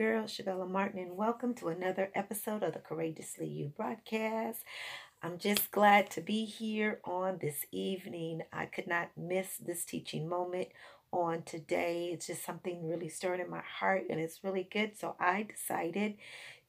[0.00, 4.64] girl, Shabella Martin, and welcome to another episode of the Courageously You broadcast.
[5.22, 8.40] I'm just glad to be here on this evening.
[8.50, 10.68] I could not miss this teaching moment
[11.12, 12.08] on today.
[12.14, 14.98] It's just something really stirring in my heart, and it's really good.
[14.98, 16.14] So I decided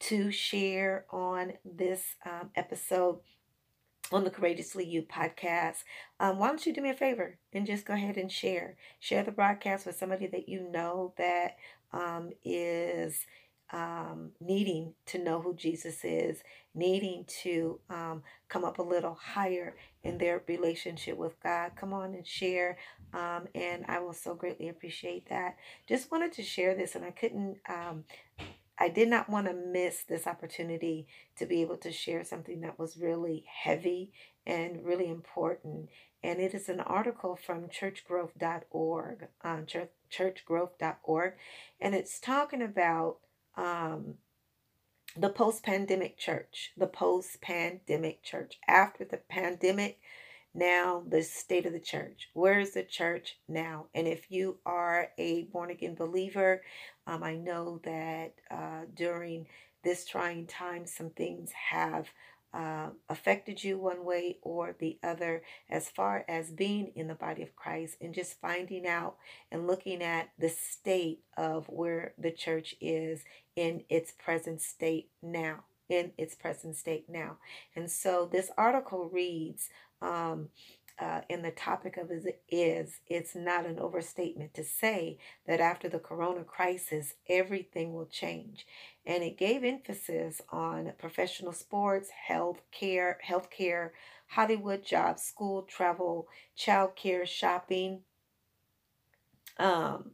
[0.00, 3.20] to share on this um, episode
[4.12, 5.84] on the Courageously You podcast.
[6.20, 8.76] Um, why don't you do me a favor and just go ahead and share?
[9.00, 11.56] Share the broadcast with somebody that you know that
[11.92, 13.26] um, is
[13.72, 16.42] um, needing to know who Jesus is,
[16.74, 21.72] needing to um, come up a little higher in their relationship with God.
[21.76, 22.76] Come on and share.
[23.14, 25.56] Um, and I will so greatly appreciate that.
[25.88, 27.58] Just wanted to share this, and I couldn't.
[27.68, 28.04] Um,
[28.78, 32.78] I did not want to miss this opportunity to be able to share something that
[32.78, 34.12] was really heavy
[34.46, 35.88] and really important.
[36.22, 41.32] And it is an article from churchgrowth.org, um, church, churchgrowth.org,
[41.80, 43.18] and it's talking about
[43.56, 44.14] um,
[45.16, 48.58] the post pandemic church, the post pandemic church.
[48.68, 49.98] After the pandemic,
[50.54, 52.28] now the state of the church.
[52.34, 53.86] Where is the church now?
[53.94, 56.62] And if you are a born again believer,
[57.06, 59.46] um, I know that uh, during
[59.82, 62.08] this trying time, some things have
[62.54, 67.42] uh, affected you one way or the other as far as being in the body
[67.42, 69.16] of Christ and just finding out
[69.50, 73.24] and looking at the state of where the church is
[73.56, 75.64] in its present state now.
[75.88, 77.36] In its present state now.
[77.76, 79.68] And so this article reads,
[80.00, 80.48] um,
[80.98, 85.88] uh, and the topic of it is it's not an overstatement to say that after
[85.88, 88.66] the corona crisis everything will change.
[89.04, 93.90] And it gave emphasis on professional sports health care healthcare
[94.28, 96.26] hollywood jobs school travel
[96.56, 98.00] child care shopping
[99.58, 100.12] um,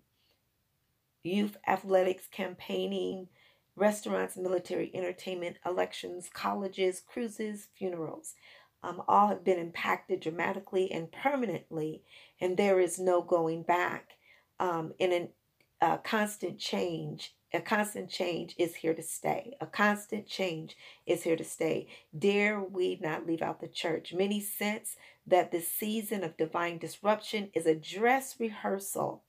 [1.23, 3.29] youth athletics campaigning
[3.77, 8.35] restaurants military entertainment elections colleges cruises funerals
[8.83, 12.03] um, all have been impacted dramatically and permanently,
[12.41, 14.13] and there is no going back.
[14.61, 15.29] Um, in
[15.81, 19.57] a constant change, a constant change is here to stay.
[19.61, 21.89] A constant change is here to stay.
[22.17, 24.13] Dare we not leave out the church?
[24.13, 24.97] Many sense
[25.27, 29.23] that this season of divine disruption is a dress rehearsal.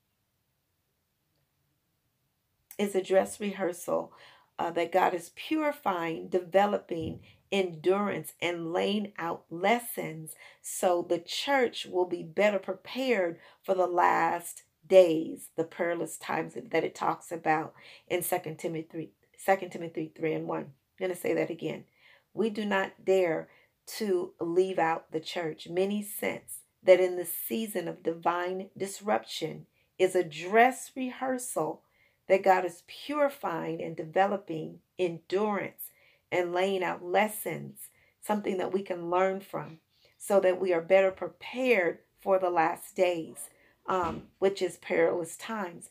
[2.77, 4.13] Is a dress rehearsal
[4.57, 7.21] uh, that God is purifying, developing,
[7.51, 14.63] endurance and laying out lessons so the church will be better prepared for the last
[14.87, 17.73] days, the perilous times that it talks about
[18.07, 19.09] in 2 Timothy 3,
[19.57, 20.59] 2 Timothy 3 and 1.
[20.59, 21.85] I'm going to say that again.
[22.33, 23.49] We do not dare
[23.97, 25.67] to leave out the church.
[25.69, 29.65] Many sense that in the season of divine disruption
[29.97, 31.81] is a dress rehearsal
[32.27, 35.91] that God is purifying and developing endurance
[36.31, 37.89] and laying out lessons,
[38.21, 39.79] something that we can learn from,
[40.17, 43.49] so that we are better prepared for the last days,
[43.87, 45.89] um, which is perilous times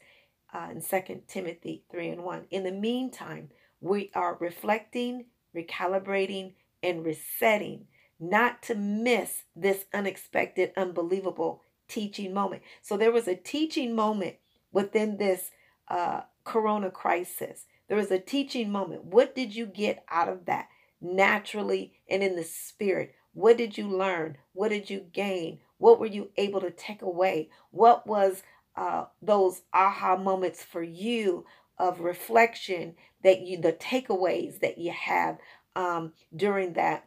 [0.53, 2.47] uh, in 2 Timothy 3 and 1.
[2.51, 3.51] In the meantime,
[3.81, 7.87] we are reflecting, recalibrating, and resetting,
[8.21, 12.63] not to miss this unexpected, unbelievable teaching moment.
[12.83, 14.37] So there was a teaching moment
[14.73, 15.51] within this
[15.89, 17.67] uh, corona crisis.
[17.89, 19.05] There was a teaching moment.
[19.05, 20.69] What did you get out of that
[21.01, 23.15] naturally and in the spirit?
[23.33, 24.37] What did you learn?
[24.53, 25.61] What did you gain?
[25.79, 27.51] What were you able to take away?
[27.71, 28.43] What was
[28.77, 31.47] uh, those aha moments for you
[31.79, 35.39] of reflection that you, the takeaways that you have
[35.75, 37.07] um, during that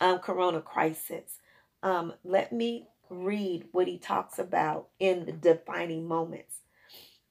[0.00, 1.38] um, corona crisis?
[1.82, 6.56] Um, let me read what he talks about in the defining moments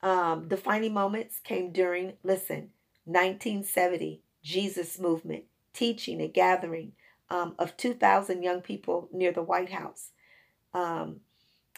[0.05, 2.69] um, defining moments came during, listen,
[3.05, 6.91] 1970, Jesus movement, teaching, a gathering
[7.31, 10.11] um, of 2,000 young people near the White House.
[10.75, 11.21] Um,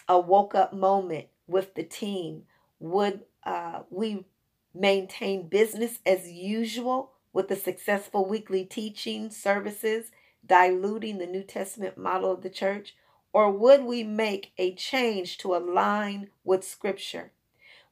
[0.09, 2.44] a woke up moment with the team.
[2.81, 4.25] Would uh, we
[4.75, 10.12] maintain business as usual with the successful weekly teaching services,
[10.45, 12.94] diluting the New Testament model of the church?
[13.31, 17.31] Or would we make a change to align with Scripture?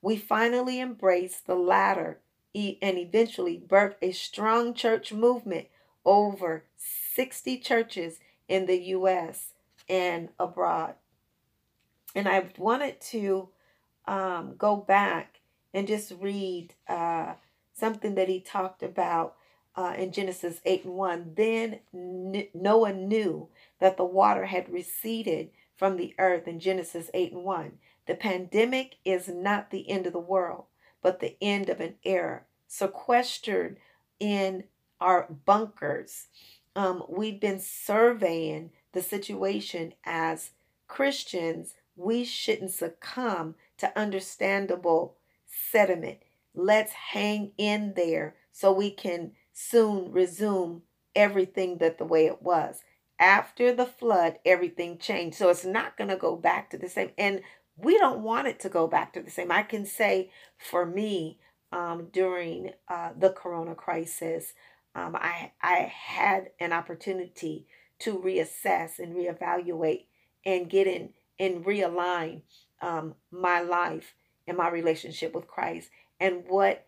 [0.05, 2.19] We finally embraced the latter
[2.53, 5.65] and eventually birthed a strong church movement
[6.05, 6.63] over
[7.15, 9.53] 60 churches in the U.S.
[9.89, 10.93] and abroad.
[12.13, 13.49] And I wanted to
[14.05, 15.39] um, go back
[15.73, 17.33] and just read uh,
[17.73, 19.33] something that he talked about
[19.75, 21.31] uh, in Genesis 8 and 1.
[21.35, 21.79] Then
[22.53, 23.49] Noah knew
[23.79, 27.71] that the water had receded from the earth in Genesis 8 and 1.
[28.07, 30.65] The pandemic is not the end of the world,
[31.01, 32.43] but the end of an era.
[32.67, 33.77] Sequestered
[34.19, 34.65] in
[34.99, 36.27] our bunkers.
[36.75, 40.51] Um, we've been surveying the situation as
[40.87, 41.75] Christians.
[41.95, 46.19] We shouldn't succumb to understandable sediment.
[46.53, 50.81] Let's hang in there so we can soon resume
[51.15, 52.83] everything that the way it was.
[53.19, 55.37] After the flood, everything changed.
[55.37, 57.11] So it's not going to go back to the same.
[57.17, 57.41] And
[57.77, 59.51] we don't want it to go back to the same.
[59.51, 61.39] I can say for me,
[61.71, 64.53] um, during uh, the corona crisis,
[64.93, 67.67] um, I, I had an opportunity
[67.99, 70.05] to reassess and reevaluate
[70.45, 72.41] and get in and realign
[72.81, 74.15] um, my life
[74.47, 75.89] and my relationship with Christ
[76.19, 76.87] and what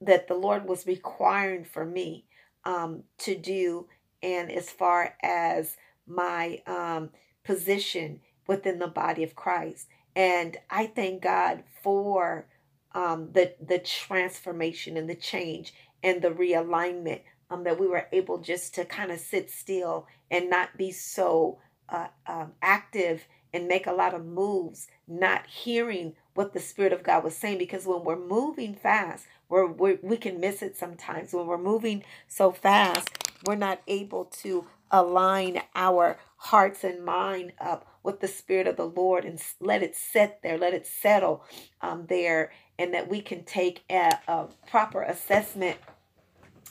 [0.00, 2.24] that the Lord was requiring for me
[2.64, 3.86] um, to do,
[4.22, 5.76] and as far as
[6.06, 7.10] my um,
[7.44, 9.88] position within the body of Christ.
[10.16, 12.46] And I thank God for
[12.94, 15.72] um, the the transformation and the change
[16.02, 17.20] and the realignment
[17.50, 21.58] um, that we were able just to kind of sit still and not be so
[21.88, 27.02] uh, um, active and make a lot of moves, not hearing what the Spirit of
[27.02, 27.58] God was saying.
[27.58, 31.32] Because when we're moving fast, we're, we're, we can miss it sometimes.
[31.32, 33.10] When we're moving so fast,
[33.44, 38.86] we're not able to align our hearts and mind up with the Spirit of the
[38.88, 41.44] Lord and let it set there, let it settle
[41.82, 45.76] um, there, and that we can take a, a proper assessment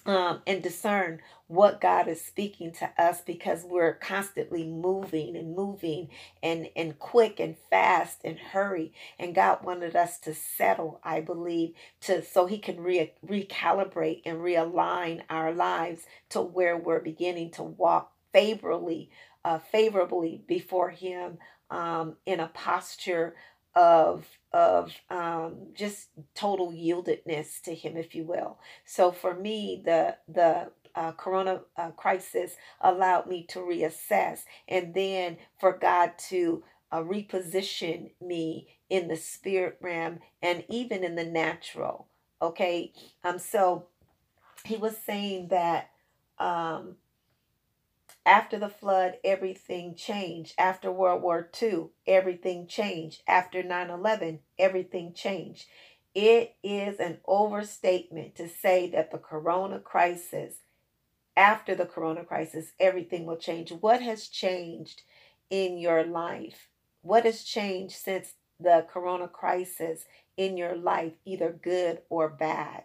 [0.08, 6.10] um, and discern what God is speaking to us because we're constantly moving and moving
[6.42, 8.92] and, and quick and fast and hurry.
[9.20, 14.40] And God wanted us to settle, I believe, to so He can re- recalibrate and
[14.40, 19.10] realign our lives to where we're beginning to walk favorably,
[19.46, 21.38] uh, favorably before Him
[21.70, 23.36] um, in a posture
[23.76, 28.58] of of um, just total yieldedness to him if you will.
[28.86, 35.38] So for me the the uh, corona uh, crisis allowed me to reassess and then
[35.60, 42.08] for god to uh, reposition me in the spirit realm and even in the natural
[42.42, 42.92] okay?
[43.24, 43.86] Um so
[44.66, 45.92] he was saying that
[46.40, 46.96] um
[48.26, 50.54] after the flood, everything changed.
[50.58, 53.24] After World War II, everything changed.
[53.28, 55.66] After 9 11, everything changed.
[56.14, 60.56] It is an overstatement to say that the corona crisis,
[61.38, 63.72] after the corona crisis, everything will change.
[63.72, 65.04] What has changed
[65.50, 66.70] in your life?
[67.02, 70.06] What has changed since the corona crisis
[70.36, 72.84] in your life, either good or bad?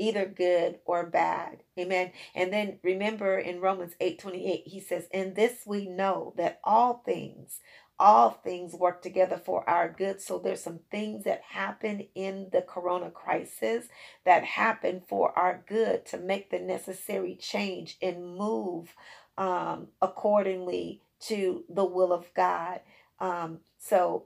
[0.00, 1.62] Either good or bad.
[1.78, 2.12] Amen.
[2.34, 7.02] And then remember in Romans 8 28, he says, In this we know that all
[7.04, 7.60] things,
[7.98, 10.22] all things work together for our good.
[10.22, 13.86] So there's some things that happen in the corona crisis
[14.24, 18.94] that happen for our good to make the necessary change and move
[19.36, 22.80] um, accordingly to the will of God.
[23.18, 24.24] Um, so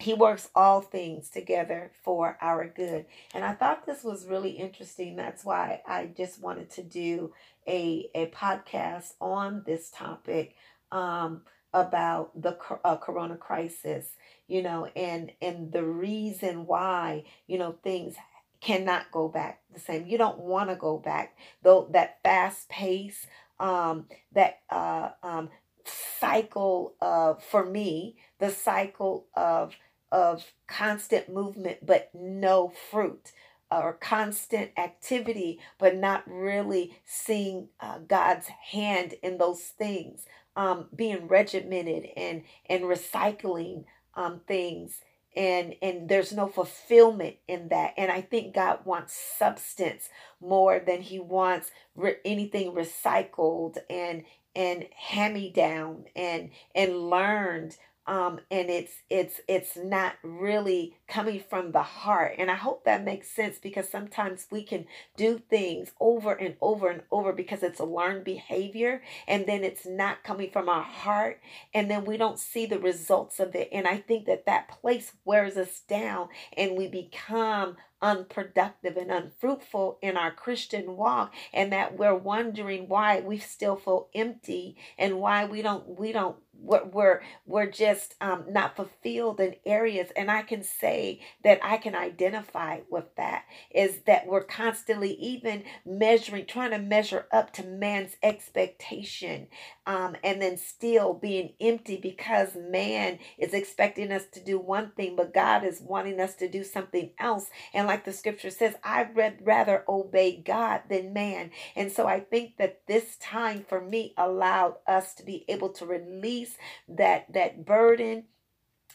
[0.00, 3.06] he works all things together for our good.
[3.34, 5.16] And I thought this was really interesting.
[5.16, 7.32] That's why I just wanted to do
[7.66, 10.54] a, a podcast on this topic
[10.92, 11.42] um,
[11.74, 14.10] about the uh, corona crisis,
[14.46, 18.14] you know, and, and the reason why, you know, things
[18.60, 20.06] cannot go back the same.
[20.06, 23.26] You don't want to go back, though, that fast pace,
[23.58, 25.50] um, that uh, um,
[25.84, 29.74] cycle of, for me, the cycle of
[30.10, 33.32] of constant movement but no fruit
[33.70, 40.24] or constant activity but not really seeing uh, God's hand in those things
[40.56, 43.84] um, being regimented and and recycling
[44.14, 45.00] um, things.
[45.36, 47.94] And and there's no fulfillment in that.
[47.96, 50.08] And i think god wants substance
[50.40, 54.24] more than he wants re- anything recycled and
[54.56, 57.76] and hand me down and and learned
[58.08, 62.36] um, and it's it's it's not really coming from the heart.
[62.38, 64.86] And i hope that makes sense because sometimes we can
[65.16, 69.86] do things over and over and over because it's a learned behavior and then it's
[69.86, 71.40] not coming from our heart
[71.74, 73.68] and then we don't see the results of it.
[73.72, 79.98] And i think that that place wears us down and we become unproductive and unfruitful
[80.00, 85.44] in our Christian walk and that we're wondering why we still feel empty and why
[85.44, 90.10] we don't we don't we're, we're just um, not fulfilled in areas.
[90.16, 95.62] And i can say that i can identify with that is that we're constantly even
[95.84, 99.48] measuring trying to measure up to man's expectation
[99.88, 105.16] um, and then still being empty because man is expecting us to do one thing
[105.16, 107.48] but god is wanting us to do something else.
[107.72, 111.50] And like the scripture says i'd rather obey god than man.
[111.74, 115.86] And so i think that this time for me allowed us to be able to
[115.86, 116.56] release
[116.88, 118.24] that that burden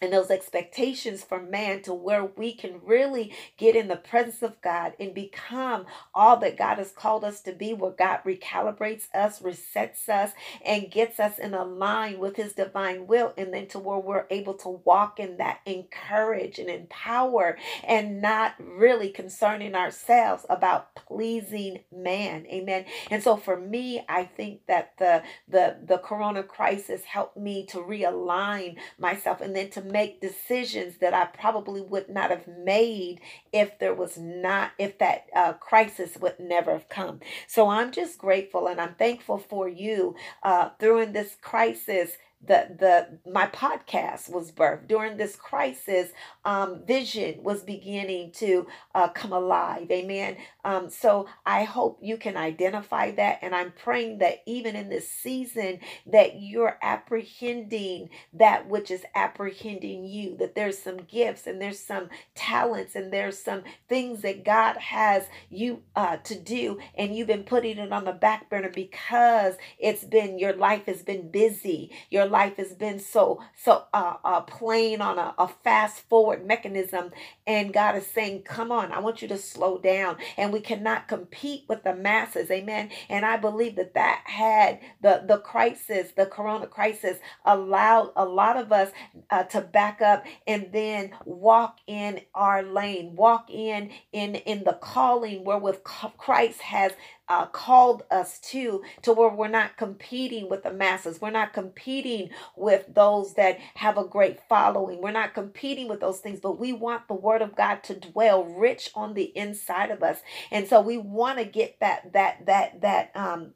[0.03, 4.61] and those expectations for man to where we can really get in the presence of
[4.61, 9.39] God and become all that God has called us to be, where God recalibrates us,
[9.39, 10.31] resets us,
[10.65, 14.25] and gets us in a line with his divine will, and then to where we're
[14.29, 17.57] able to walk in that encourage and empower
[17.87, 22.45] and not really concerning ourselves about pleasing man.
[22.47, 22.83] Amen.
[23.09, 27.77] And so for me, I think that the the the corona crisis helped me to
[27.77, 33.21] realign myself and then to make decisions that I probably would not have made
[33.53, 37.21] if there was not, if that uh, crisis would never have come.
[37.47, 43.31] So I'm just grateful and I'm thankful for you uh, during this crisis the the
[43.31, 44.87] my podcast was birthed.
[44.87, 46.11] During this crisis
[46.45, 49.89] um, vision was beginning to uh, come alive.
[49.91, 50.37] Amen.
[50.65, 55.09] Um, so i hope you can identify that and i'm praying that even in this
[55.09, 61.79] season that you're apprehending that which is apprehending you that there's some gifts and there's
[61.79, 67.27] some talents and there's some things that god has you uh, to do and you've
[67.27, 71.91] been putting it on the back burner because it's been your life has been busy.
[72.09, 77.11] Your life has been so so uh, uh plain on a, a fast forward mechanism.
[77.45, 80.17] And god is saying come on i want you to slow down.
[80.37, 82.49] And we cannot compete with the masses.
[82.49, 82.89] Amen.
[83.09, 88.57] And i believe that that had the the crisis the corona crisis allowed a lot
[88.57, 88.91] of us
[89.29, 94.73] uh, to back up and then walk in our lane walk in in in the
[94.81, 95.83] calling wherewith
[96.17, 96.93] christ has
[97.29, 101.21] uh, called us to, to where we're not competing with the masses.
[101.21, 105.01] We're not competing with those that have a great following.
[105.01, 108.43] We're not competing with those things, but we want the word of God to dwell
[108.45, 110.19] rich on the inside of us.
[110.51, 113.53] And so we want to get that, that, that, that, um,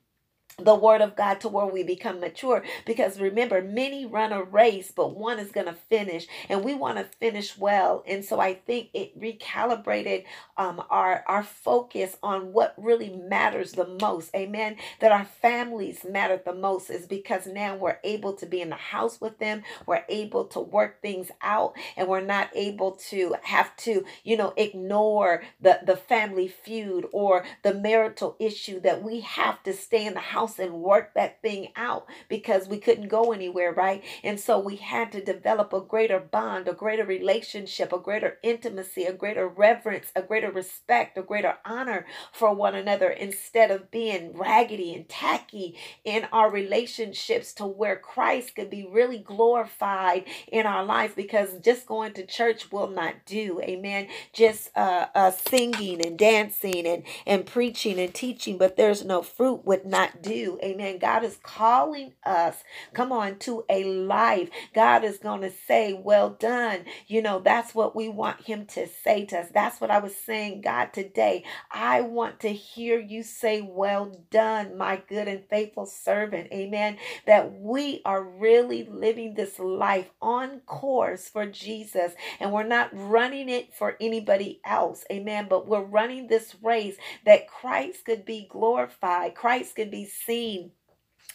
[0.64, 2.64] the word of God to where we become mature.
[2.86, 6.98] Because remember, many run a race, but one is going to finish, and we want
[6.98, 8.04] to finish well.
[8.08, 10.26] And so I think it recalibrated
[10.58, 14.34] um, our our focus on what really matters the most.
[14.36, 14.78] Amen.
[15.00, 18.76] That our families matter the most is because now we're able to be in the
[18.76, 19.62] house with them.
[19.86, 24.54] We're able to work things out, and we're not able to have to, you know,
[24.58, 30.16] ignore the the family feud or the marital issue that we have to stay in
[30.16, 34.04] the house house and work that thing out because we couldn't go anywhere, right?
[34.24, 39.04] And so we had to develop a greater bond, a greater relationship, a greater intimacy,
[39.04, 44.34] a greater reverence, a greater respect, a greater honor for one another instead of being
[44.34, 50.86] raggedy and tacky in our relationships to where Christ could be really glorified in our
[50.86, 53.60] lives because just going to church will not do.
[53.62, 54.08] Amen.
[54.34, 59.66] Just uh, uh singing and dancing and and preaching and teaching, but there's no fruit
[59.66, 60.37] would not do.
[60.64, 61.00] Amen.
[61.00, 62.64] God is calling us,
[62.94, 64.50] come on, to a life.
[64.74, 66.86] God is going to say, Well done.
[67.08, 69.50] You know, that's what we want Him to say to us.
[69.54, 71.44] That's what I was saying, God, today.
[71.72, 76.52] I want to hear you say, Well done, my good and faithful servant.
[76.54, 76.98] Amen.
[77.28, 83.50] That we are really living this life on course for Jesus and we're not running
[83.50, 85.06] it for anybody else.
[85.12, 85.48] Amen.
[85.50, 90.72] But we're running this race that Christ could be glorified, Christ could be seen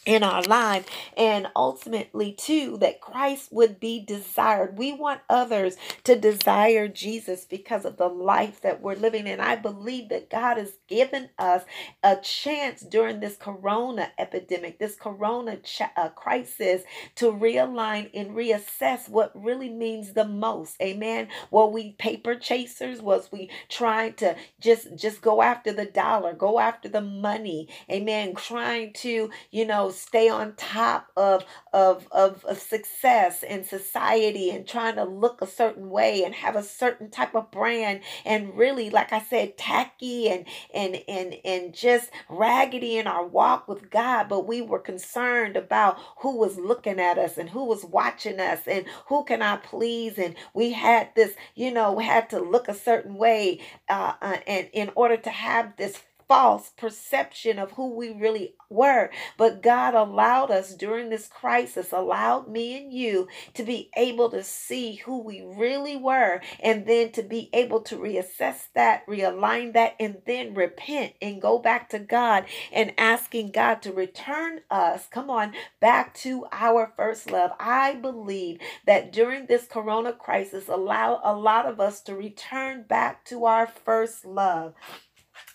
[0.07, 4.79] in our life and ultimately too that Christ would be desired.
[4.79, 9.41] We want others to desire Jesus because of the life that we're living in.
[9.41, 11.65] I believe that God has given us
[12.05, 16.83] a chance during this corona epidemic, this corona ch- uh, crisis
[17.17, 20.81] to realign and reassess what really means the most.
[20.83, 21.29] Amen.
[21.53, 23.03] Were we paper chasers?
[23.03, 27.69] Was we trying to just just go after the dollar, go after the money?
[27.91, 28.35] Amen.
[28.37, 34.97] Trying to, you know, stay on top of, of, of, success in society and trying
[34.97, 39.13] to look a certain way and have a certain type of brand and really, like
[39.13, 44.29] I said, tacky and and and and just raggedy in our walk with God.
[44.29, 48.61] But we were concerned about who was looking at us and who was watching us
[48.67, 50.19] and who can I please.
[50.19, 54.69] And we had this, you know, had to look a certain way uh, uh, and
[54.73, 55.99] in order to have this
[56.33, 59.11] false perception of who we really were.
[59.37, 64.43] But God allowed us during this crisis, allowed me and you to be able to
[64.43, 69.95] see who we really were and then to be able to reassess that, realign that,
[70.01, 75.29] and then repent and go back to God and asking God to return us, come
[75.29, 77.51] on, back to our first love.
[77.61, 83.23] I believe that during this corona crisis, allow a lot of us to return back
[83.27, 84.73] to our first love.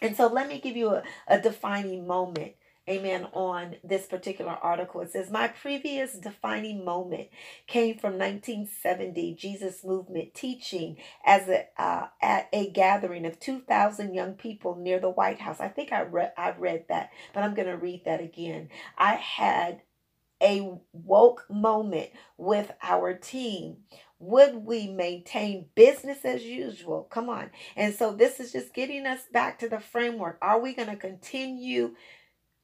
[0.02, 2.54] And so let me give you a, a defining moment
[2.90, 5.02] amen, on this particular article.
[5.02, 7.30] It says, My previous defining moment
[7.68, 14.34] came from 1970 Jesus Movement teaching as a, uh, at a gathering of 2,000 young
[14.34, 15.60] people near the White House.
[15.60, 18.70] I think I read, I read that, but I'm going to read that again.
[18.98, 19.82] I had
[20.42, 23.78] a woke moment with our team
[24.20, 27.08] would we maintain business as usual?
[27.10, 27.52] Come on.
[27.76, 30.38] And so this is just getting us back to the framework.
[30.42, 31.96] Are we going to continue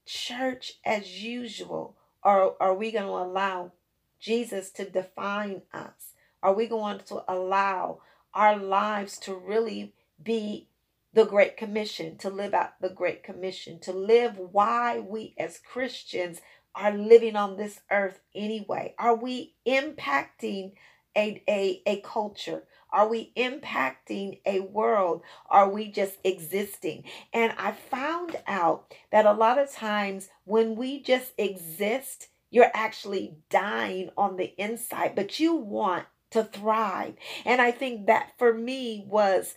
[0.06, 1.96] church as usual?
[2.24, 3.72] Or are we going to allow
[4.20, 6.14] Jesus to define us?
[6.42, 8.00] Are we going to allow
[8.34, 10.68] our lives to really be
[11.14, 16.42] the Great Commission, to live out the Great Commission, to live why we as Christians
[16.74, 18.96] are living on this earth anyway?
[18.98, 20.74] Are we impacting
[21.16, 22.64] a, a, a culture?
[22.92, 25.24] Are we impacting a world?
[25.50, 27.06] Are we just existing?
[27.34, 33.36] And I found out that a lot of times when we just exist, you're actually
[33.50, 37.16] dying on the inside, but you want to thrive.
[37.46, 39.56] And I think that for me was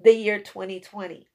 [0.00, 1.28] the year 2020.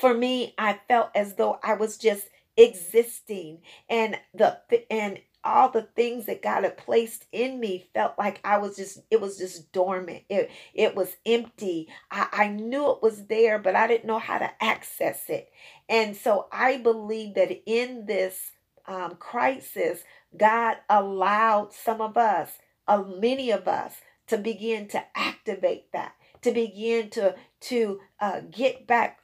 [0.00, 4.58] For me, I felt as though I was just existing and the
[4.90, 9.00] and all the things that God had placed in me felt like I was just,
[9.10, 10.24] it was just dormant.
[10.28, 11.88] It, it was empty.
[12.10, 15.50] I, I knew it was there, but I didn't know how to access it.
[15.88, 18.52] And so I believe that in this
[18.86, 20.02] um, crisis,
[20.36, 23.94] God allowed some of us, uh, many of us,
[24.28, 29.20] to begin to activate that, to begin to to uh, get back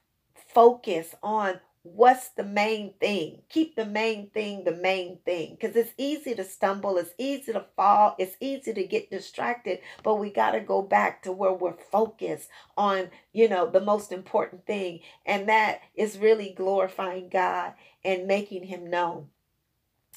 [0.55, 3.43] focus on what's the main thing?
[3.51, 7.65] Keep the main thing the main thing because it's easy to stumble it's easy to
[7.77, 11.77] fall it's easy to get distracted but we got to go back to where we're
[11.93, 18.27] focused on you know the most important thing and that is really glorifying god and
[18.27, 19.29] making him known.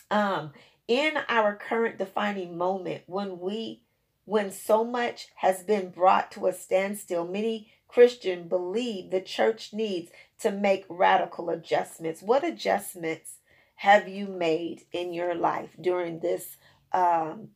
[0.10, 0.54] Um
[0.88, 3.84] in our current defining moment when we
[4.24, 10.12] when so much has been brought to a standstill many Christian believe the church needs
[10.42, 12.22] to make radical adjustments.
[12.22, 13.38] What adjustments
[13.76, 16.58] have you made in your life during this
[16.92, 17.50] um,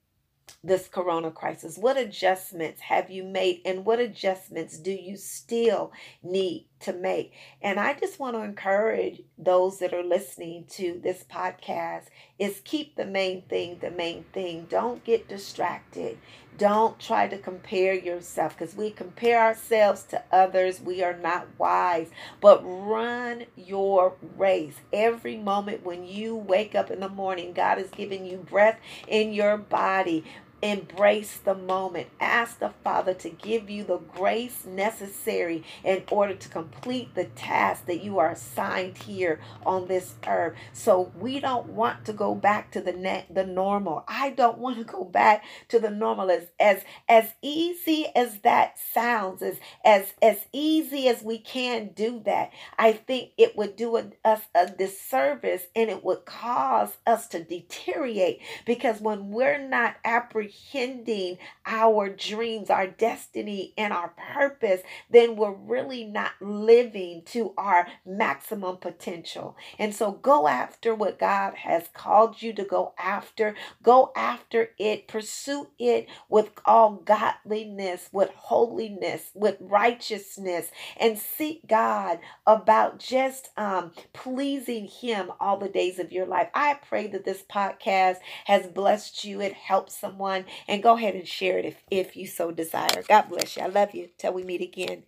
[0.63, 1.77] this corona crisis?
[1.77, 5.91] What adjustments have you made and what adjustments do you still
[6.23, 7.33] need to make?
[7.61, 12.05] And I just want to encourage those that are listening to this podcast
[12.39, 14.67] is keep the main thing the main thing.
[14.69, 16.17] Don't get distracted.
[16.57, 20.81] Don't try to compare yourself because we compare ourselves to others.
[20.81, 22.09] We are not wise.
[22.39, 24.75] But run your race.
[24.91, 29.33] Every moment when you wake up in the morning, God has given you breath in
[29.33, 30.23] your body.
[30.61, 32.07] Embrace the moment.
[32.19, 37.87] Ask the Father to give you the grace necessary in order to complete the task
[37.87, 40.55] that you are assigned here on this earth.
[40.73, 44.03] So we don't want to go back to the net, the normal.
[44.07, 48.77] I don't want to go back to the normal as as as easy as that
[48.93, 52.51] sounds, as as as easy as we can do that.
[52.77, 57.43] I think it would do a, us a disservice and it would cause us to
[57.43, 65.35] deteriorate because when we're not apprehending apprehending our dreams, our destiny, and our purpose, then
[65.35, 69.55] we're really not living to our maximum potential.
[69.79, 73.55] And so go after what God has called you to go after.
[73.83, 82.19] Go after it, pursue it with all godliness, with holiness, with righteousness, and seek God
[82.45, 86.49] about just um, pleasing Him all the days of your life.
[86.53, 89.41] I pray that this podcast has blessed you.
[89.41, 93.03] It helps someone and go ahead and share it if, if you so desire.
[93.07, 93.63] God bless you.
[93.63, 94.09] I love you.
[94.17, 95.03] Till we meet again.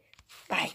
[0.50, 0.72] Bye.